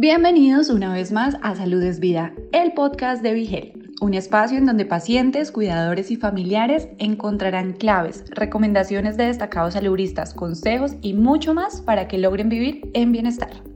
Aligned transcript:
Bienvenidos 0.00 0.70
una 0.70 0.94
vez 0.94 1.10
más 1.10 1.36
a 1.42 1.56
Salud 1.56 1.82
es 1.82 1.98
Vida, 1.98 2.32
el 2.52 2.72
podcast 2.72 3.20
de 3.20 3.32
Vigel, 3.32 3.90
un 4.00 4.14
espacio 4.14 4.56
en 4.56 4.64
donde 4.64 4.86
pacientes, 4.86 5.50
cuidadores 5.50 6.12
y 6.12 6.16
familiares 6.16 6.86
encontrarán 6.98 7.72
claves, 7.72 8.24
recomendaciones 8.30 9.16
de 9.16 9.24
destacados 9.24 9.74
saludistas, 9.74 10.34
consejos 10.34 10.92
y 11.02 11.14
mucho 11.14 11.52
más 11.52 11.80
para 11.80 12.06
que 12.06 12.16
logren 12.16 12.48
vivir 12.48 12.88
en 12.94 13.10
bienestar. 13.10 13.67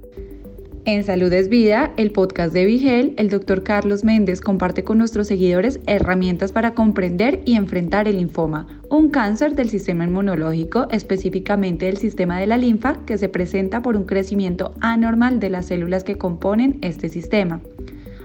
En 0.84 1.04
Salud 1.04 1.32
es 1.32 1.48
Vida, 1.48 1.92
el 1.96 2.10
podcast 2.10 2.53
de 2.53 2.64
Vigel, 2.64 3.14
el 3.17 3.28
doctor 3.28 3.62
Carlos 3.62 4.03
Méndez 4.03 4.40
comparte 4.40 4.82
con 4.82 4.99
nuestros 4.99 5.28
seguidores 5.28 5.78
herramientas 5.87 6.51
para 6.51 6.74
comprender 6.74 7.40
y 7.44 7.54
enfrentar 7.54 8.08
el 8.08 8.17
linfoma, 8.17 8.67
un 8.90 9.08
cáncer 9.08 9.54
del 9.54 9.71
sistema 9.71 10.03
inmunológico, 10.03 10.88
específicamente 10.90 11.87
del 11.87 11.99
sistema 11.99 12.40
de 12.40 12.49
la 12.49 12.56
linfa, 12.56 12.96
que 13.06 13.17
se 13.17 13.28
presenta 13.28 13.81
por 13.81 13.96
un 13.96 14.06
crecimiento 14.06 14.74
anormal 14.81 15.38
de 15.38 15.50
las 15.50 15.67
células 15.67 16.02
que 16.02 16.18
componen 16.18 16.78
este 16.83 17.09
sistema. 17.09 17.60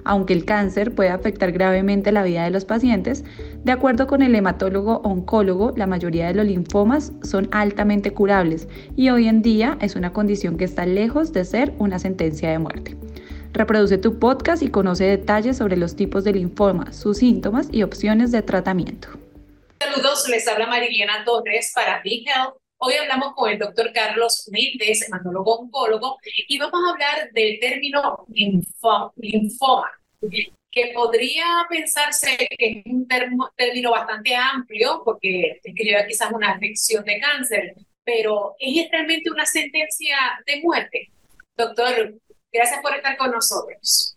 Aunque 0.08 0.34
el 0.34 0.46
cáncer 0.46 0.96
puede 0.96 1.10
afectar 1.10 1.52
gravemente 1.52 2.14
la 2.14 2.24
vida 2.24 2.46
de 2.46 2.50
los 2.50 2.64
pacientes, 2.64 3.26
de 3.66 3.72
acuerdo 3.74 4.08
con 4.08 4.22
el 4.22 4.36
hematólogo 4.36 5.02
oncólogo, 5.04 5.74
la 5.76 5.86
mayoría 5.86 6.28
de 6.28 6.34
los 6.34 6.46
linfomas 6.46 7.12
son 7.24 7.50
altamente 7.52 8.14
curables 8.14 8.70
y 8.96 9.10
hoy 9.10 9.28
en 9.28 9.42
día 9.42 9.78
es 9.82 9.98
una 9.98 10.14
condición 10.14 10.56
que 10.56 10.64
está 10.64 10.86
lejos 10.86 11.34
de 11.34 11.44
ser 11.44 11.74
una 11.78 12.00
sentencia 12.00 12.50
de 12.50 12.58
muerte. 12.58 12.96
Reproduce 13.52 13.98
tu 13.98 14.18
podcast 14.18 14.64
y 14.64 14.70
conoce 14.70 15.04
detalles 15.04 15.58
sobre 15.58 15.76
los 15.76 15.98
tipos 15.98 16.24
de 16.24 16.32
linfoma, 16.32 16.94
sus 16.94 17.18
síntomas 17.18 17.68
y 17.70 17.84
opciones 17.84 18.32
de 18.32 18.42
tratamiento. 18.42 19.10
Saludos, 19.82 20.30
les 20.30 20.48
habla 20.48 20.68
Mariliana 20.68 21.26
Torres 21.26 21.74
para 21.76 22.02
Big 22.02 22.26
Health. 22.30 22.56
Hoy 22.80 22.94
hablamos 22.94 23.34
con 23.34 23.50
el 23.50 23.58
doctor 23.58 23.92
Carlos 23.92 24.48
Méndez, 24.52 25.08
hematólogo 25.08 25.62
oncólogo, 25.62 26.18
y 26.48 26.60
vamos 26.60 26.80
a 26.86 26.92
hablar 26.92 27.32
del 27.34 27.60
término 27.60 28.26
linfoma 28.30 29.92
que 30.70 30.92
podría 30.94 31.46
pensarse 31.68 32.38
que 32.38 32.84
es 32.86 32.86
un 32.86 33.08
término 33.08 33.90
bastante 33.90 34.36
amplio, 34.36 35.02
porque 35.04 35.60
describe 35.64 36.06
quizás 36.08 36.32
una 36.32 36.52
afección 36.52 37.04
de 37.04 37.20
cáncer, 37.20 37.74
pero 38.04 38.56
¿es 38.60 38.88
realmente 38.92 39.32
una 39.32 39.48
sentencia 39.48 40.16
de 40.46 40.62
muerte? 40.62 41.10
Doctor, 41.56 42.14
gracias 42.52 42.80
por 42.82 42.96
estar 42.96 43.18
con 43.18 43.32
nosotros. 43.32 44.16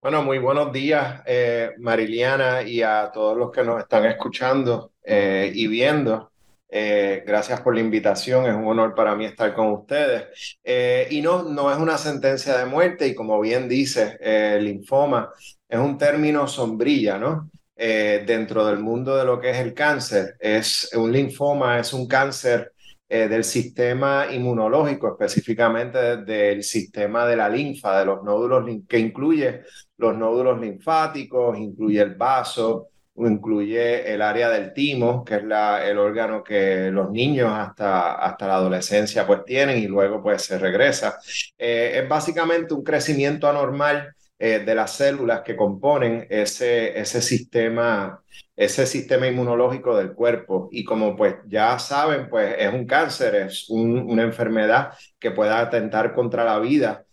Bueno, 0.00 0.22
muy 0.22 0.38
buenos 0.38 0.72
días, 0.72 1.22
eh, 1.26 1.72
Mariliana, 1.76 2.62
y 2.62 2.80
a 2.80 3.10
todos 3.12 3.36
los 3.36 3.52
que 3.52 3.62
nos 3.62 3.78
están 3.78 4.06
escuchando 4.06 4.92
eh, 5.04 5.52
y 5.54 5.66
viendo. 5.66 6.31
Eh, 6.74 7.22
gracias 7.26 7.60
por 7.60 7.74
la 7.74 7.82
invitación, 7.82 8.46
es 8.46 8.54
un 8.54 8.66
honor 8.66 8.94
para 8.94 9.14
mí 9.14 9.26
estar 9.26 9.54
con 9.54 9.72
ustedes. 9.72 10.58
Eh, 10.64 11.06
y 11.10 11.20
no, 11.20 11.42
no 11.42 11.70
es 11.70 11.76
una 11.76 11.98
sentencia 11.98 12.56
de 12.56 12.64
muerte 12.64 13.06
y 13.06 13.14
como 13.14 13.38
bien 13.40 13.68
dice, 13.68 14.16
eh, 14.22 14.58
linfoma 14.58 15.30
es 15.68 15.78
un 15.78 15.98
término 15.98 16.48
sombrilla, 16.48 17.18
¿no? 17.18 17.50
dentro 17.76 18.64
del 18.64 18.78
mundo 18.78 19.16
de 19.16 19.24
lo 19.24 19.40
que 19.40 19.50
es 19.50 19.56
el 19.58 19.74
cáncer. 19.74 20.36
Es 20.38 20.88
un 20.94 21.10
linfoma, 21.10 21.80
es 21.80 21.92
un 21.92 22.06
cáncer 22.06 22.72
del 23.08 23.42
sistema 23.42 24.26
inmunológico, 24.30 25.08
específicamente 25.08 26.18
del 26.18 26.62
sistema 26.62 27.26
de 27.26 27.36
la 27.36 27.48
linfa, 27.48 27.98
de 27.98 28.04
los 28.06 28.22
nódulos, 28.22 28.64
que 28.88 28.98
incluye 29.00 29.62
los 29.96 30.16
nódulos 30.16 30.60
linfáticos, 30.60 31.58
incluye 31.58 32.00
el 32.00 32.14
vaso, 32.14 32.91
incluye 33.16 34.12
el 34.12 34.22
área 34.22 34.48
del 34.48 34.72
timo, 34.72 35.24
que 35.24 35.36
es 35.36 35.44
la, 35.44 35.86
el 35.86 35.98
órgano 35.98 36.42
que 36.42 36.90
los 36.90 37.10
niños 37.10 37.50
hasta, 37.52 38.14
hasta 38.14 38.46
la 38.46 38.56
adolescencia 38.56 39.26
pues 39.26 39.44
tienen 39.44 39.78
y 39.78 39.86
luego 39.86 40.22
pues 40.22 40.42
se 40.42 40.58
regresa. 40.58 41.18
Eh, 41.58 42.00
es 42.02 42.08
básicamente 42.08 42.74
un 42.74 42.82
crecimiento 42.82 43.48
anormal 43.48 44.14
eh, 44.38 44.60
de 44.60 44.74
las 44.74 44.92
células 44.96 45.42
que 45.42 45.56
componen 45.56 46.26
ese, 46.30 46.98
ese 46.98 47.20
sistema 47.22 48.22
ese 48.56 48.86
sistema 48.86 49.26
inmunológico 49.26 49.96
del 49.96 50.12
cuerpo. 50.12 50.68
Y 50.72 50.84
como 50.84 51.16
pues 51.16 51.36
ya 51.46 51.78
saben, 51.78 52.28
pues 52.28 52.54
es 52.58 52.72
un 52.72 52.86
cáncer, 52.86 53.34
es 53.34 53.68
una 53.68 54.22
enfermedad 54.22 54.92
que 55.18 55.30
puede 55.30 55.52
atentar 55.52 56.14
contra 56.14 56.44
la 56.44 56.58
vida 56.58 57.04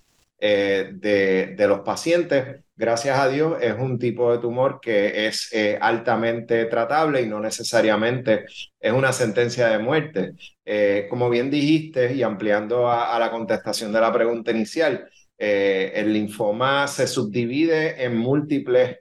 eh, 0.42 0.92
de, 0.94 1.56
de, 1.58 1.68
los 1.68 1.82
pacientes 1.82 2.64
gracias 2.74 3.20
a 3.20 3.28
Dios, 3.28 3.58
es 3.62 3.76
un 3.78 4.00
tipo 4.00 4.32
de 4.32 4.38
tumor 4.38 4.80
que 4.82 5.28
es 5.28 5.50
eh, 5.52 5.78
altamente 5.82 6.64
tratable 6.66 7.22
y 7.22 7.28
no 7.28 7.42
necesariamente 7.42 8.46
es 8.80 8.94
una 8.94 9.12
sentencia 9.12 9.68
de 9.68 9.80
muerte. 9.80 10.36
Eh, 10.64 11.08
como 11.10 11.30
bien 11.30 11.52
dijiste, 11.52 12.14
y 12.14 12.24
ampliando 12.24 12.90
a, 12.90 13.20
la 13.20 13.30
contestación 13.32 13.92
de 13.92 14.00
la 14.00 14.14
pregunta 14.14 14.52
inicial, 14.52 15.10
el 15.38 16.14
linfoma 16.14 16.88
se 16.88 17.08
subdivide 17.08 18.04
en 18.04 18.18
múltiples 18.18 18.98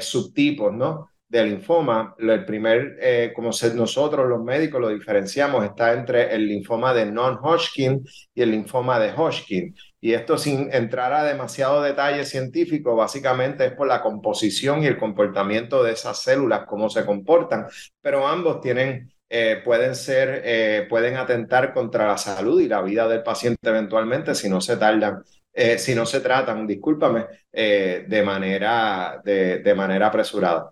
subtipos, 0.00 0.72
¿no? 0.72 1.10
de 1.28 1.44
linfoma, 1.46 2.14
el 2.18 2.44
primer, 2.44 3.32
como 3.34 3.50
nosotros 3.74 4.28
los 4.28 4.44
médicos 4.44 4.80
lo 4.80 4.88
diferenciamos, 4.88 5.64
está 5.64 5.92
entre 5.92 6.32
el 6.32 6.46
linfoma 6.46 6.94
de 6.94 7.06
non-Hodgkin 7.06 8.04
y 8.34 8.42
el 8.42 8.52
linfoma 8.52 9.00
de 9.00 9.10
Hodgkin. 9.12 9.74
Y 10.04 10.12
esto 10.12 10.36
sin 10.36 10.68
entrar 10.70 11.14
a 11.14 11.24
demasiado 11.24 11.80
detalle 11.80 12.26
científico, 12.26 12.94
básicamente 12.94 13.64
es 13.64 13.72
por 13.72 13.88
la 13.88 14.02
composición 14.02 14.82
y 14.82 14.86
el 14.86 14.98
comportamiento 14.98 15.82
de 15.82 15.92
esas 15.92 16.20
células, 16.20 16.66
cómo 16.66 16.90
se 16.90 17.06
comportan, 17.06 17.68
pero 18.02 18.28
ambos 18.28 18.60
tienen, 18.60 19.10
eh, 19.30 19.62
pueden 19.64 19.94
ser, 19.94 20.42
eh, 20.44 20.86
pueden 20.90 21.16
atentar 21.16 21.72
contra 21.72 22.06
la 22.06 22.18
salud 22.18 22.60
y 22.60 22.68
la 22.68 22.82
vida 22.82 23.08
del 23.08 23.22
paciente 23.22 23.66
eventualmente 23.66 24.34
si 24.34 24.50
no 24.50 24.60
se 24.60 24.76
tardan, 24.76 25.24
eh, 25.54 25.78
si 25.78 25.94
no 25.94 26.04
se 26.04 26.20
tratan, 26.20 26.66
discúlpame, 26.66 27.24
de, 27.50 28.22
manera, 28.22 29.22
de, 29.24 29.60
de 29.60 29.74
manera 29.74 30.08
apresurada. 30.08 30.70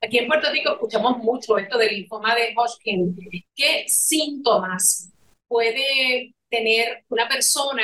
Aquí 0.00 0.16
en 0.16 0.28
Puerto 0.28 0.48
Rico 0.52 0.74
escuchamos 0.74 1.18
mucho 1.18 1.58
esto 1.58 1.76
del 1.76 1.92
linfoma 1.92 2.36
de 2.36 2.54
Hodgkin. 2.56 3.16
¿Qué 3.56 3.84
síntomas 3.88 5.10
puede 5.48 6.36
tener 6.48 7.02
una 7.08 7.26
persona 7.26 7.82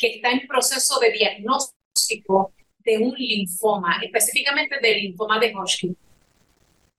que 0.00 0.16
está 0.16 0.30
en 0.30 0.48
proceso 0.48 0.98
de 0.98 1.12
diagnóstico 1.12 2.54
de 2.78 2.96
un 2.96 3.14
linfoma, 3.14 4.00
específicamente 4.02 4.76
del 4.80 5.02
linfoma 5.02 5.38
de 5.38 5.54
Hodgkin? 5.54 5.96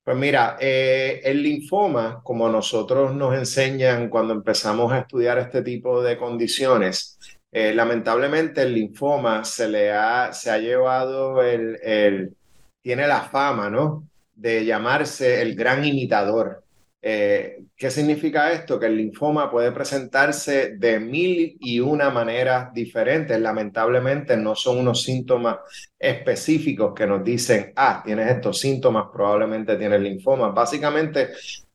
Pues 0.04 0.18
mira, 0.18 0.58
eh, 0.60 1.20
el 1.24 1.42
linfoma, 1.42 2.22
como 2.24 2.48
nosotros 2.48 3.16
nos 3.16 3.36
enseñan 3.36 4.10
cuando 4.10 4.34
empezamos 4.34 4.92
a 4.92 5.00
estudiar 5.00 5.40
este 5.40 5.64
tipo 5.64 6.04
de 6.04 6.18
condiciones, 6.18 7.20
eh, 7.52 7.74
lamentablemente 7.74 8.62
el 8.62 8.76
linfoma 8.76 9.44
se 9.44 9.68
le 9.68 9.92
ha, 9.92 10.32
se 10.32 10.52
ha 10.52 10.60
llevado 10.60 11.42
el, 11.42 11.80
el, 11.82 12.36
tiene 12.82 13.08
la 13.08 13.22
fama, 13.22 13.70
¿no? 13.70 14.08
De 14.34 14.64
llamarse 14.64 15.42
el 15.42 15.56
gran 15.56 15.84
imitador. 15.84 16.64
Eh, 17.02 17.64
¿Qué 17.76 17.90
significa 17.90 18.52
esto? 18.52 18.80
Que 18.80 18.86
el 18.86 18.98
linfoma 18.98 19.50
puede 19.50 19.72
presentarse 19.72 20.76
de 20.78 21.00
mil 21.00 21.58
y 21.60 21.80
una 21.80 22.10
maneras 22.12 22.72
diferentes. 22.74 23.40
Lamentablemente 23.40 24.38
no 24.38 24.56
son 24.56 24.78
unos 24.78 25.02
síntomas 25.04 25.58
específicos 25.98 26.94
que 26.96 27.08
nos 27.08 27.24
dicen, 27.24 27.74
ah, 27.76 28.02
tienes 28.06 28.30
estos 28.30 28.60
síntomas, 28.60 29.08
probablemente 29.12 29.76
tienes 29.78 30.02
linfoma. 30.02 30.50
Básicamente 30.50 31.30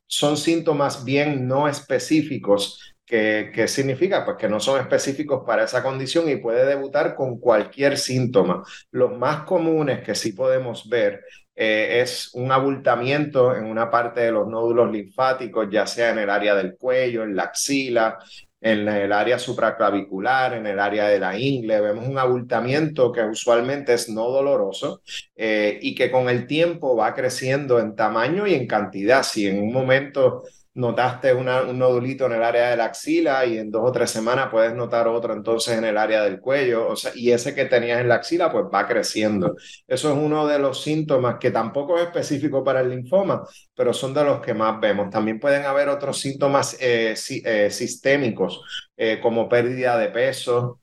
son 0.06 0.36
síntomas 0.36 1.04
bien 1.04 1.48
no 1.48 1.68
específicos 1.68 2.96
¿Qué, 3.06 3.52
¿Qué, 3.54 3.68
significa? 3.68 4.24
Pues 4.24 4.36
que 4.36 4.48
no 4.48 4.58
son 4.58 4.80
específicos 4.80 5.44
para 5.46 5.62
esa 5.62 5.80
condición 5.80 6.28
y 6.28 6.36
puede 6.38 6.66
debutar 6.66 7.14
con 7.14 7.38
cualquier 7.38 7.98
síntoma. 7.98 8.64
Los 8.90 9.16
más 9.16 9.44
comunes 9.44 10.02
que 10.02 10.16
sí 10.16 10.32
podemos 10.32 10.88
ver 10.88 11.22
eh, 11.56 12.02
es 12.02 12.30
un 12.34 12.52
abultamiento 12.52 13.56
en 13.56 13.64
una 13.64 13.90
parte 13.90 14.20
de 14.20 14.32
los 14.32 14.46
nódulos 14.46 14.92
linfáticos, 14.92 15.68
ya 15.70 15.86
sea 15.86 16.10
en 16.10 16.18
el 16.18 16.28
área 16.28 16.54
del 16.54 16.76
cuello, 16.76 17.24
en 17.24 17.34
la 17.34 17.44
axila, 17.44 18.18
en 18.60 18.86
el 18.88 19.12
área 19.12 19.38
supraclavicular, 19.38 20.52
en 20.54 20.66
el 20.66 20.78
área 20.78 21.08
de 21.08 21.18
la 21.18 21.38
ingle. 21.38 21.80
Vemos 21.80 22.06
un 22.06 22.18
abultamiento 22.18 23.10
que 23.10 23.22
usualmente 23.22 23.94
es 23.94 24.10
no 24.10 24.28
doloroso 24.28 25.00
eh, 25.34 25.78
y 25.80 25.94
que 25.94 26.10
con 26.10 26.28
el 26.28 26.46
tiempo 26.46 26.94
va 26.94 27.14
creciendo 27.14 27.78
en 27.78 27.96
tamaño 27.96 28.46
y 28.46 28.54
en 28.54 28.66
cantidad. 28.66 29.22
Si 29.22 29.46
en 29.46 29.62
un 29.62 29.72
momento 29.72 30.42
notaste 30.76 31.32
un 31.32 31.46
nodulito 31.78 32.26
en 32.26 32.32
el 32.32 32.42
área 32.42 32.70
de 32.70 32.76
la 32.76 32.84
axila 32.84 33.46
y 33.46 33.56
en 33.56 33.70
dos 33.70 33.82
o 33.82 33.92
tres 33.92 34.10
semanas 34.10 34.48
puedes 34.50 34.74
notar 34.74 35.08
otro 35.08 35.32
entonces 35.32 35.78
en 35.78 35.84
el 35.84 35.96
área 35.96 36.22
del 36.22 36.38
cuello, 36.38 36.88
o 36.88 36.96
sea, 36.96 37.12
y 37.14 37.30
ese 37.30 37.54
que 37.54 37.64
tenías 37.64 37.98
en 37.98 38.08
la 38.08 38.16
axila 38.16 38.52
pues 38.52 38.66
va 38.72 38.86
creciendo. 38.86 39.56
Eso 39.88 40.12
es 40.12 40.18
uno 40.18 40.46
de 40.46 40.58
los 40.58 40.82
síntomas 40.82 41.36
que 41.40 41.50
tampoco 41.50 41.96
es 41.96 42.04
específico 42.04 42.62
para 42.62 42.80
el 42.80 42.90
linfoma, 42.90 43.42
pero 43.74 43.94
son 43.94 44.12
de 44.12 44.24
los 44.24 44.40
que 44.40 44.52
más 44.52 44.78
vemos. 44.78 45.08
También 45.10 45.40
pueden 45.40 45.64
haber 45.64 45.88
otros 45.88 46.20
síntomas 46.20 46.76
eh, 46.78 47.14
eh, 47.44 47.70
sistémicos 47.70 48.60
eh, 48.96 49.18
como 49.22 49.48
pérdida 49.48 49.96
de 49.96 50.08
peso 50.08 50.80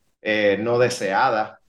no 0.60 0.80
deseada. 0.80 1.60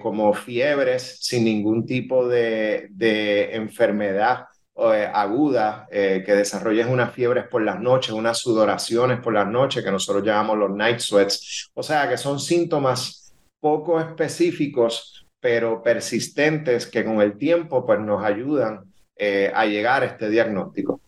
como 0.00 0.32
fiebres 0.34 1.18
sin 1.20 1.44
ningún 1.44 1.84
tipo 1.86 2.26
de, 2.26 2.88
de 2.90 3.54
enfermedad 3.54 4.46
eh, 4.74 5.10
aguda, 5.12 5.86
eh, 5.90 6.22
que 6.24 6.32
desarrolles 6.32 6.86
unas 6.86 7.12
fiebres 7.12 7.46
por 7.46 7.62
las 7.62 7.78
noches, 7.78 8.12
unas 8.12 8.38
sudoraciones 8.38 9.20
por 9.20 9.34
las 9.34 9.46
noches, 9.46 9.84
que 9.84 9.90
nosotros 9.90 10.24
llamamos 10.24 10.58
los 10.58 10.70
night 10.70 10.98
sweats. 10.98 11.70
O 11.74 11.82
sea, 11.82 12.08
que 12.08 12.16
son 12.16 12.40
síntomas 12.40 13.34
poco 13.60 14.00
específicos, 14.00 15.26
pero 15.40 15.82
persistentes 15.82 16.86
que 16.86 17.04
con 17.04 17.20
el 17.20 17.36
tiempo 17.36 17.84
pues, 17.84 18.00
nos 18.00 18.24
ayudan 18.24 18.92
eh, 19.16 19.52
a 19.54 19.66
llegar 19.66 20.02
a 20.02 20.06
este 20.06 20.30
diagnóstico. 20.30 21.00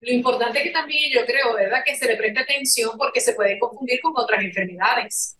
Lo 0.00 0.12
importante 0.12 0.62
que 0.62 0.70
también 0.70 1.12
yo 1.12 1.24
creo, 1.24 1.54
¿verdad?, 1.54 1.82
que 1.84 1.96
se 1.96 2.06
le 2.06 2.16
preste 2.16 2.40
atención 2.40 2.96
porque 2.96 3.20
se 3.20 3.34
puede 3.34 3.58
confundir 3.58 4.00
con 4.00 4.12
otras 4.16 4.42
enfermedades. 4.42 5.36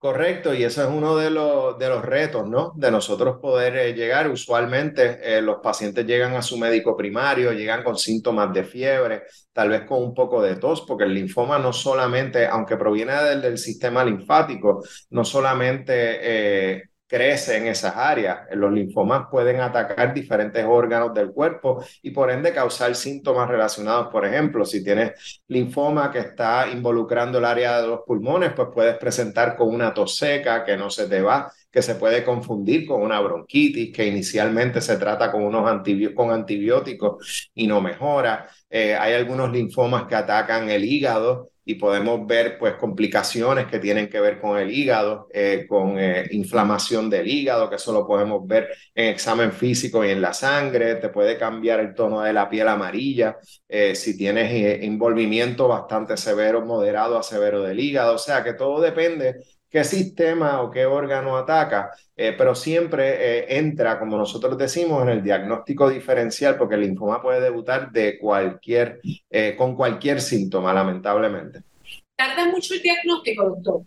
Correcto, 0.00 0.54
y 0.54 0.62
eso 0.62 0.80
es 0.84 0.88
uno 0.88 1.16
de 1.16 1.28
los, 1.28 1.76
de 1.76 1.88
los 1.88 2.04
retos, 2.04 2.48
¿no? 2.48 2.72
De 2.76 2.88
nosotros 2.88 3.38
poder 3.42 3.76
eh, 3.76 3.94
llegar. 3.94 4.30
Usualmente 4.30 5.18
eh, 5.20 5.42
los 5.42 5.56
pacientes 5.60 6.06
llegan 6.06 6.34
a 6.36 6.42
su 6.42 6.56
médico 6.56 6.96
primario, 6.96 7.52
llegan 7.52 7.82
con 7.82 7.98
síntomas 7.98 8.52
de 8.54 8.62
fiebre, 8.62 9.24
tal 9.52 9.70
vez 9.70 9.82
con 9.86 10.00
un 10.04 10.14
poco 10.14 10.40
de 10.40 10.54
tos, 10.54 10.82
porque 10.86 11.02
el 11.02 11.14
linfoma 11.14 11.58
no 11.58 11.72
solamente, 11.72 12.46
aunque 12.46 12.76
proviene 12.76 13.12
del, 13.24 13.42
del 13.42 13.58
sistema 13.58 14.04
linfático, 14.04 14.84
no 15.10 15.24
solamente 15.24 16.76
eh, 16.76 16.82
crece 17.08 17.56
en 17.56 17.66
esas 17.66 17.96
áreas. 17.96 18.40
Los 18.52 18.72
linfomas 18.72 19.26
pueden 19.30 19.60
atacar 19.60 20.12
diferentes 20.14 20.64
órganos 20.64 21.14
del 21.14 21.32
cuerpo 21.32 21.82
y 22.02 22.10
por 22.10 22.30
ende 22.30 22.52
causar 22.52 22.94
síntomas 22.94 23.48
relacionados. 23.48 24.08
Por 24.08 24.26
ejemplo, 24.26 24.64
si 24.64 24.84
tienes 24.84 25.42
linfoma 25.48 26.10
que 26.12 26.18
está 26.18 26.68
involucrando 26.70 27.38
el 27.38 27.46
área 27.46 27.80
de 27.80 27.88
los 27.88 28.00
pulmones, 28.06 28.52
pues 28.54 28.68
puedes 28.72 28.96
presentar 28.98 29.56
con 29.56 29.74
una 29.74 29.94
tos 29.94 30.16
seca 30.16 30.64
que 30.64 30.76
no 30.76 30.90
se 30.90 31.08
te 31.08 31.22
va, 31.22 31.50
que 31.70 31.82
se 31.82 31.94
puede 31.94 32.22
confundir 32.24 32.86
con 32.86 33.02
una 33.02 33.20
bronquitis, 33.20 33.92
que 33.94 34.06
inicialmente 34.06 34.80
se 34.80 34.96
trata 34.98 35.32
con 35.32 35.42
unos 35.42 35.68
antibióticos 35.68 37.50
y 37.54 37.66
no 37.66 37.80
mejora. 37.80 38.46
Eh, 38.68 38.94
hay 38.94 39.14
algunos 39.14 39.50
linfomas 39.50 40.04
que 40.06 40.14
atacan 40.14 40.68
el 40.68 40.84
hígado 40.84 41.50
y 41.68 41.74
podemos 41.74 42.26
ver 42.26 42.56
pues 42.58 42.76
complicaciones 42.76 43.66
que 43.66 43.78
tienen 43.78 44.08
que 44.08 44.18
ver 44.20 44.40
con 44.40 44.56
el 44.56 44.70
hígado, 44.70 45.28
eh, 45.34 45.66
con 45.68 45.98
eh, 45.98 46.26
inflamación 46.30 47.10
del 47.10 47.28
hígado, 47.28 47.68
que 47.68 47.76
eso 47.76 47.92
lo 47.92 48.06
podemos 48.06 48.46
ver 48.46 48.70
en 48.94 49.08
examen 49.08 49.52
físico 49.52 50.02
y 50.02 50.08
en 50.08 50.22
la 50.22 50.32
sangre, 50.32 50.94
te 50.94 51.10
puede 51.10 51.36
cambiar 51.36 51.80
el 51.80 51.94
tono 51.94 52.22
de 52.22 52.32
la 52.32 52.48
piel 52.48 52.68
amarilla, 52.68 53.36
eh, 53.68 53.94
si 53.94 54.16
tienes 54.16 54.82
envolvimiento 54.82 55.68
bastante 55.68 56.16
severo, 56.16 56.64
moderado 56.64 57.18
a 57.18 57.22
severo 57.22 57.62
del 57.62 57.78
hígado, 57.78 58.14
o 58.14 58.18
sea 58.18 58.42
que 58.42 58.54
todo 58.54 58.80
depende 58.80 59.34
qué 59.70 59.84
sistema 59.84 60.62
o 60.62 60.70
qué 60.70 60.86
órgano 60.86 61.36
ataca, 61.36 61.90
eh, 62.16 62.34
pero 62.36 62.54
siempre 62.54 63.38
eh, 63.40 63.58
entra, 63.58 63.98
como 63.98 64.16
nosotros 64.16 64.56
decimos, 64.56 65.02
en 65.02 65.10
el 65.10 65.22
diagnóstico 65.22 65.88
diferencial, 65.88 66.56
porque 66.56 66.76
el 66.76 66.82
linfoma 66.82 67.20
puede 67.22 67.40
debutar 67.40 67.90
de 67.90 68.18
cualquier, 68.18 69.00
eh, 69.30 69.54
con 69.56 69.76
cualquier 69.76 70.20
síntoma, 70.20 70.72
lamentablemente. 70.72 71.62
¿Tarda 72.16 72.46
mucho 72.46 72.74
el 72.74 72.82
diagnóstico, 72.82 73.44
doctor? 73.44 73.82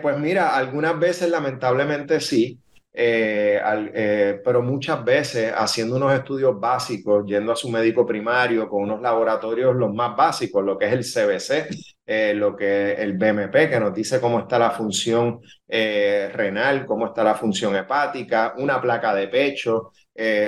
pues 0.00 0.18
mira, 0.18 0.56
algunas 0.56 0.98
veces 0.98 1.28
lamentablemente 1.28 2.20
sí. 2.20 2.58
Eh, 3.00 3.60
eh, 3.94 4.40
pero 4.44 4.60
muchas 4.60 5.04
veces 5.04 5.52
haciendo 5.56 5.94
unos 5.94 6.12
estudios 6.12 6.58
básicos, 6.58 7.24
yendo 7.26 7.52
a 7.52 7.56
su 7.56 7.70
médico 7.70 8.04
primario 8.04 8.68
con 8.68 8.82
unos 8.82 9.00
laboratorios 9.00 9.76
los 9.76 9.94
más 9.94 10.16
básicos, 10.16 10.64
lo 10.64 10.76
que 10.76 10.86
es 10.86 10.92
el 10.92 11.04
CBC, 11.04 11.68
eh, 12.08 12.32
lo 12.34 12.56
que 12.56 12.94
el 12.94 13.18
BMP, 13.18 13.68
que 13.68 13.78
nos 13.78 13.94
dice 13.94 14.20
cómo 14.20 14.40
está 14.40 14.58
la 14.58 14.70
función 14.70 15.40
renal, 15.68 16.86
cómo 16.86 17.06
está 17.06 17.22
la 17.22 17.34
función 17.34 17.76
hepática, 17.76 18.54
una 18.56 18.80
placa 18.80 19.14
de 19.14 19.28
pecho, 19.28 19.92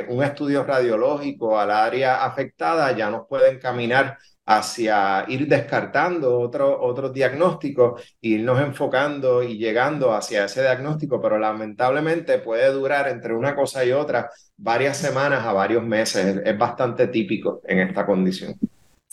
un 0.09 0.25
estudio 0.25 0.65
radiológico 0.65 1.59
al 1.59 1.71
área 1.71 2.25
afectada, 2.25 2.97
ya 2.97 3.11
nos 3.11 3.27
pueden 3.29 3.59
caminar 3.59 4.17
hacia 4.51 5.25
ir 5.29 5.47
descartando 5.47 6.41
otros 6.41 6.77
otros 6.81 7.13
diagnósticos, 7.13 8.03
irnos 8.21 8.61
enfocando 8.61 9.45
y 9.45 9.59
llegando 9.59 10.13
hacia 10.13 10.45
ese 10.47 10.63
diagnóstico, 10.63 11.21
pero 11.23 11.39
lamentablemente 11.39 12.39
puede 12.39 12.73
durar 12.73 13.09
entre 13.09 13.33
una 13.33 13.55
cosa 13.55 13.85
y 13.85 13.93
otra 13.93 14.29
varias 14.57 14.97
semanas 14.97 15.47
a 15.47 15.53
varios 15.53 15.85
meses. 15.85 16.41
Es, 16.45 16.59
bastante 16.59 17.07
típico 17.07 17.61
en 17.65 17.79
esta 17.79 18.05
condición. 18.05 18.55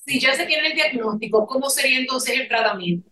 Si 0.07 0.19
ya 0.19 0.33
se 0.33 0.45
tiene 0.45 0.69
el 0.69 0.74
diagnóstico, 0.74 1.45
¿cómo 1.45 1.69
sería 1.69 2.00
entonces 2.00 2.39
el 2.39 2.48
tratamiento? 2.48 3.09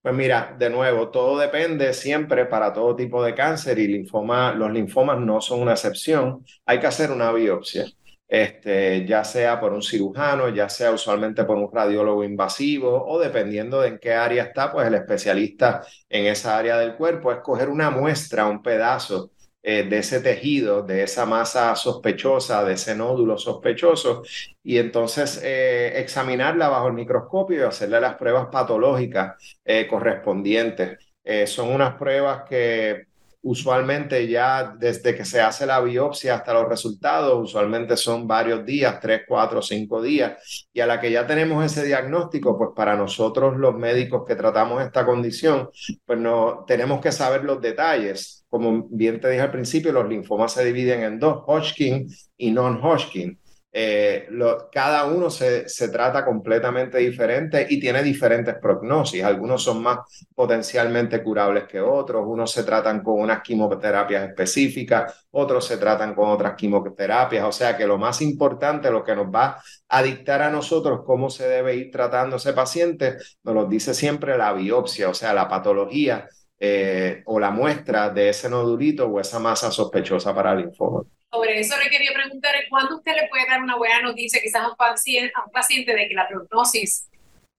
Pues 0.00 0.14
mira, 0.14 0.54
de 0.56 0.70
nuevo, 0.70 1.08
todo 1.10 1.36
depende 1.36 1.92
siempre 1.92 2.46
para 2.46 2.72
todo 2.72 2.94
tipo 2.94 3.24
de 3.24 3.34
cáncer 3.34 3.78
y 3.80 3.88
linfoma, 3.88 4.54
los 4.54 4.72
linfomas 4.72 5.18
no 5.18 5.40
son 5.40 5.60
una 5.62 5.72
excepción. 5.72 6.44
Hay 6.64 6.78
que 6.78 6.86
hacer 6.86 7.10
una 7.10 7.32
biopsia 7.32 7.86
este, 8.28 9.06
ya 9.06 9.24
sea 9.24 9.60
por 9.60 9.72
un 9.72 9.82
cirujano, 9.82 10.48
ya 10.48 10.68
sea 10.68 10.92
usualmente 10.92 11.44
por 11.44 11.56
un 11.56 11.70
radiólogo 11.72 12.24
invasivo 12.24 13.04
o 13.06 13.18
dependiendo 13.20 13.80
de 13.80 13.88
en 13.88 13.98
qué 13.98 14.14
área 14.14 14.44
está, 14.44 14.72
pues 14.72 14.86
el 14.86 14.94
especialista 14.94 15.82
en 16.08 16.26
esa 16.26 16.58
área 16.58 16.76
del 16.78 16.96
cuerpo, 16.96 17.32
escoger 17.32 17.68
una 17.68 17.90
muestra, 17.90 18.46
un 18.46 18.62
pedazo 18.62 19.30
eh, 19.68 19.82
de 19.82 19.98
ese 19.98 20.20
tejido, 20.20 20.82
de 20.82 21.02
esa 21.02 21.26
masa 21.26 21.74
sospechosa, 21.74 22.62
de 22.64 22.74
ese 22.74 22.94
nódulo 22.94 23.36
sospechoso, 23.36 24.22
y 24.62 24.78
entonces 24.78 25.40
eh, 25.42 25.92
examinarla 25.96 26.68
bajo 26.68 26.86
el 26.86 26.92
microscopio 26.92 27.58
y 27.58 27.62
hacerle 27.64 28.00
las 28.00 28.14
pruebas 28.14 28.46
patológicas 28.52 29.58
eh, 29.64 29.88
correspondientes. 29.88 30.98
son 31.46 31.70
unas 31.74 31.96
pruebas 31.96 32.44
que 32.48 33.06
usualmente 33.42 34.26
ya 34.26 34.74
desde 34.78 35.14
que 35.14 35.24
se 35.24 35.40
hace 35.40 35.66
la 35.66 35.80
biopsia 35.80 36.34
hasta 36.34 36.52
los 36.54 36.68
resultados, 36.68 37.50
usualmente 37.50 37.96
son 37.96 38.26
varios 38.26 38.64
días, 38.64 38.98
tres, 39.00 39.22
cuatro, 39.26 39.62
cinco 39.62 40.02
días, 40.02 40.68
y 40.72 40.80
a 40.80 40.86
la 40.86 41.00
que 41.00 41.10
ya 41.10 41.26
tenemos 41.26 41.64
ese 41.64 41.84
diagnóstico, 41.84 42.58
pues 42.58 42.70
para 42.74 42.96
nosotros 42.96 43.56
los 43.56 43.74
médicos 43.74 44.24
que 44.26 44.34
tratamos 44.34 44.82
esta 44.82 45.06
condición, 45.06 45.70
pues 46.04 46.18
no 46.18 46.64
tenemos 46.66 47.00
que 47.00 47.12
saber 47.12 47.44
los 47.44 47.60
detalles. 47.60 48.44
Como 48.48 48.88
bien 48.90 49.20
te 49.20 49.30
dije 49.30 49.42
al 49.42 49.50
principio, 49.50 49.92
los 49.92 50.08
linfomas 50.08 50.52
se 50.52 50.64
dividen 50.64 51.02
en 51.02 51.18
dos, 51.18 51.42
Hodgkin 51.46 52.08
y 52.36 52.50
non-Hodgkin. 52.50 53.38
Eh, 53.78 54.26
cada 54.72 55.04
uno 55.04 55.28
se, 55.28 55.68
se, 55.68 55.90
trata 55.90 56.24
completamente 56.24 56.96
diferente 56.96 57.66
y 57.68 57.78
tiene 57.78 58.02
diferentes 58.02 58.54
prognosis. 58.54 59.22
Algunos 59.22 59.62
son 59.62 59.82
más 59.82 59.98
potencialmente 60.34 61.22
curables 61.22 61.64
que 61.64 61.78
otros, 61.78 62.24
unos 62.26 62.50
se 62.50 62.64
tratan 62.64 63.02
con 63.02 63.20
unas 63.20 63.42
quimioterapias 63.42 64.30
específicas, 64.30 65.26
otros 65.30 65.66
se 65.66 65.76
tratan 65.76 66.14
con 66.14 66.30
otras 66.30 66.54
quimioterapias. 66.54 67.44
O 67.44 67.52
sea 67.52 67.76
que 67.76 67.86
lo 67.86 67.98
más 67.98 68.22
importante, 68.22 68.90
lo 68.90 69.04
que 69.04 69.14
nos 69.14 69.26
va 69.26 69.60
a 69.88 70.02
dictar 70.02 70.40
a 70.40 70.50
nosotros 70.50 71.02
cómo 71.04 71.28
se 71.28 71.46
debe 71.46 71.74
ir 71.76 71.90
tratando 71.90 72.36
ese 72.36 72.54
paciente, 72.54 73.18
nos 73.42 73.54
lo 73.54 73.66
dice 73.66 73.92
siempre 73.92 74.38
la 74.38 74.54
biopsia, 74.54 75.10
o 75.10 75.14
sea, 75.14 75.34
la 75.34 75.48
patología 75.48 76.26
eh, 76.58 77.22
o 77.26 77.38
la 77.38 77.50
muestra 77.50 78.08
de 78.08 78.30
ese 78.30 78.48
nodulito 78.48 79.06
o 79.06 79.20
esa 79.20 79.38
masa 79.38 79.70
sospechosa 79.70 80.34
para 80.34 80.52
el 80.52 80.60
linfoma. 80.60 81.02
Sobre 81.30 81.60
eso 81.60 81.76
le 81.82 81.90
quería 81.90 82.12
preguntar, 82.14 82.54
¿cuándo 82.70 82.96
usted 82.96 83.12
le 83.14 83.28
puede 83.28 83.46
dar 83.46 83.62
una 83.62 83.76
buena 83.76 84.00
noticia 84.00 84.40
quizás 84.40 84.62
a 84.62 84.70
un 84.70 84.76
paciente, 84.76 85.32
a 85.34 85.44
un 85.44 85.50
paciente 85.50 85.94
de 85.94 86.08
que 86.08 86.14
la 86.14 86.28
prognosis 86.28 87.08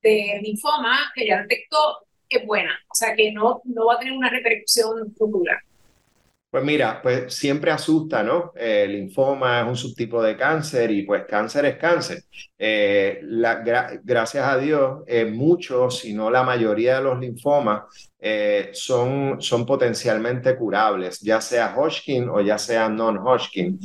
de 0.02 0.40
linfoma 0.42 1.12
que 1.14 1.28
ya 1.28 1.42
detectó 1.42 2.08
es 2.30 2.46
buena? 2.46 2.80
O 2.90 2.96
sea, 2.96 3.14
que 3.16 3.32
no, 3.32 3.62
no 3.66 3.86
va 3.86 3.96
a 3.96 4.00
tener 4.00 4.14
una 4.14 4.30
repercusión 4.30 5.14
futura. 5.16 5.62
Pues 6.58 6.66
mira, 6.66 7.00
pues 7.04 7.36
siempre 7.36 7.70
asusta, 7.70 8.24
¿no? 8.24 8.52
el 8.56 8.92
linfoma 8.94 9.62
es 9.62 9.68
un 9.68 9.76
subtipo 9.76 10.24
de 10.24 10.36
cáncer 10.36 10.90
y 10.90 11.04
pues 11.04 11.24
cáncer 11.26 11.66
es 11.66 11.78
cáncer. 11.78 12.24
Eh, 12.58 13.22
gracias 14.04 14.44
a 14.44 14.58
Dios, 14.58 15.04
eh, 15.06 15.26
muchos, 15.26 16.00
si 16.00 16.16
no 16.16 16.32
la 16.32 16.42
mayoría 16.42 16.96
de 16.96 17.04
los 17.04 17.20
linfomas 17.20 18.12
eh, 18.20 18.72
son, 18.74 19.40
son 19.40 19.68
potencialmente 19.68 20.56
curables, 20.56 21.20
ya 21.20 21.42
sea 21.42 21.76
Hodgkin 21.78 22.28
o 22.28 22.42
ya 22.42 22.58
sea 22.58 22.90
non-Hodgkin. 22.90 23.80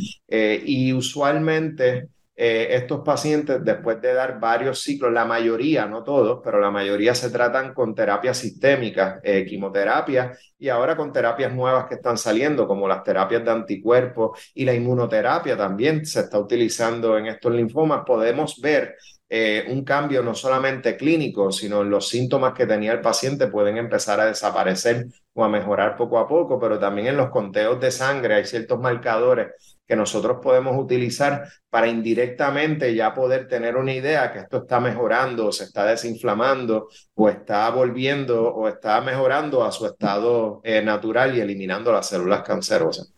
y 0.64 0.94
usualmente 0.94 2.08
eh, 2.34 2.68
estos 2.70 3.00
pacientes, 3.04 3.62
después 3.62 4.00
de 4.00 4.14
dar 4.14 4.40
varios 4.40 4.80
ciclos, 4.80 5.12
la 5.12 5.24
mayoría, 5.26 5.86
no 5.86 6.02
todos, 6.02 6.40
pero 6.42 6.60
la 6.60 6.70
mayoría 6.70 7.14
se 7.14 7.30
tratan 7.30 7.74
con 7.74 7.94
terapias 7.94 8.38
sistémicas, 8.38 9.20
eh, 9.22 9.44
quimioterapia, 9.44 10.32
y 10.58 10.68
ahora 10.68 10.96
con 10.96 11.12
terapias 11.12 11.52
nuevas 11.52 11.86
que 11.86 11.96
están 11.96 12.16
saliendo, 12.16 12.66
como 12.66 12.88
las 12.88 13.02
terapias 13.02 13.44
de 13.44 13.50
anticuerpos 13.50 14.52
y 14.54 14.64
la 14.64 14.74
inmunoterapia 14.74 15.56
también 15.56 16.06
se 16.06 16.20
está 16.20 16.38
utilizando 16.38 17.18
en 17.18 17.26
estos 17.26 17.52
linfomas, 17.52 18.02
podemos 18.06 18.58
ver 18.60 18.96
eh, 19.34 19.64
un 19.68 19.82
cambio 19.82 20.22
no 20.22 20.34
solamente 20.34 20.94
clínico, 20.94 21.50
sino 21.50 21.80
en 21.80 21.88
los 21.88 22.06
síntomas 22.06 22.52
que 22.52 22.66
tenía 22.66 22.92
el 22.92 23.00
paciente 23.00 23.46
pueden 23.46 23.78
empezar 23.78 24.20
a 24.20 24.26
desaparecer 24.26 25.06
o 25.32 25.42
a 25.42 25.48
mejorar 25.48 25.96
poco 25.96 26.18
a 26.18 26.28
poco, 26.28 26.60
pero 26.60 26.78
también 26.78 27.06
en 27.06 27.16
los 27.16 27.30
conteos 27.30 27.80
de 27.80 27.90
sangre 27.90 28.34
hay 28.34 28.44
ciertos 28.44 28.78
marcadores 28.78 29.78
que 29.88 29.96
nosotros 29.96 30.36
podemos 30.42 30.76
utilizar 30.78 31.48
para 31.70 31.88
indirectamente 31.88 32.94
ya 32.94 33.14
poder 33.14 33.48
tener 33.48 33.76
una 33.76 33.94
idea 33.94 34.30
que 34.30 34.40
esto 34.40 34.58
está 34.58 34.80
mejorando, 34.80 35.46
o 35.46 35.52
se 35.52 35.64
está 35.64 35.86
desinflamando, 35.86 36.88
o 37.14 37.28
está 37.30 37.70
volviendo, 37.70 38.54
o 38.54 38.68
está 38.68 39.00
mejorando 39.00 39.64
a 39.64 39.72
su 39.72 39.86
estado 39.86 40.60
eh, 40.62 40.82
natural 40.82 41.34
y 41.34 41.40
eliminando 41.40 41.90
las 41.90 42.06
células 42.06 42.42
cancerosas. 42.42 43.10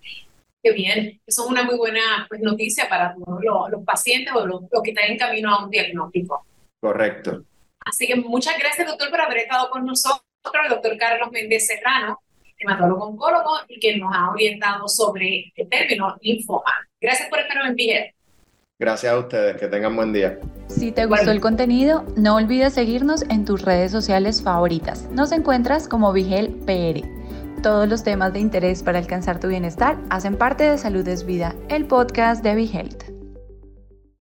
Qué 0.64 0.72
bien, 0.72 1.20
eso 1.26 1.44
es 1.44 1.50
una 1.50 1.62
muy 1.62 1.76
buena 1.76 2.26
pues, 2.28 2.40
noticia 2.40 2.88
para 2.88 3.14
los, 3.14 3.84
pacientes 3.84 4.34
o 4.34 4.46
los, 4.46 4.62
los 4.72 4.82
que 4.82 4.90
están 4.90 5.10
en 5.10 5.18
camino 5.18 5.54
a 5.54 5.64
un 5.64 5.70
diagnóstico. 5.70 6.44
Correcto. 6.80 7.44
Así 7.84 8.06
que 8.06 8.16
muchas 8.16 8.58
gracias, 8.58 8.88
doctor, 8.88 9.10
por 9.10 9.20
haber 9.20 9.38
estado 9.38 9.68
con 9.68 9.84
nosotros, 9.84 10.24
el 10.64 10.70
doctor 10.70 10.96
Carlos 10.96 11.30
Méndez 11.30 11.66
Serrano 11.66 12.18
hematólogo 12.58 13.04
oncólogo 13.04 13.50
y 13.68 13.78
que 13.78 13.96
nos 13.96 14.12
ha 14.14 14.30
orientado 14.30 14.88
sobre 14.88 15.52
el 15.54 15.68
término 15.68 16.16
linfoma. 16.20 16.72
Gracias 17.00 17.28
por 17.28 17.40
estar 17.40 17.66
en 17.66 17.74
Vigel. 17.74 18.14
Gracias 18.78 19.12
a 19.12 19.18
ustedes, 19.18 19.56
que 19.56 19.68
tengan 19.68 19.94
buen 19.94 20.12
día. 20.12 20.38
Si 20.66 20.90
te 20.90 21.06
gustó 21.06 21.30
el 21.30 21.40
contenido, 21.40 22.04
no 22.16 22.36
olvides 22.36 22.74
seguirnos 22.74 23.22
en 23.30 23.44
tus 23.44 23.62
redes 23.62 23.92
sociales 23.92 24.42
favoritas. 24.42 25.08
Nos 25.12 25.30
encuentras 25.30 25.86
como 25.88 26.12
Vigel 26.12 26.48
PR. 26.66 27.06
Todos 27.64 27.88
los 27.88 28.02
temas 28.02 28.34
de 28.34 28.40
interés 28.40 28.82
para 28.82 28.98
alcanzar 28.98 29.40
tu 29.40 29.48
bienestar 29.48 29.96
hacen 30.10 30.36
parte 30.36 30.64
de 30.64 30.76
Salud 30.76 31.08
es 31.08 31.24
Vida, 31.24 31.54
el 31.70 31.86
podcast 31.86 32.44
de 32.44 32.54
Vigelte. 32.54 33.13